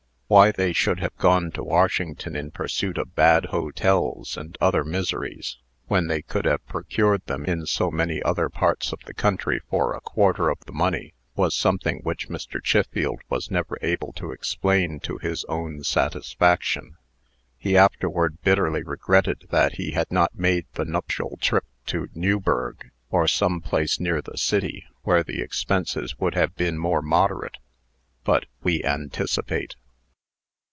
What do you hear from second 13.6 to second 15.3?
able to explain to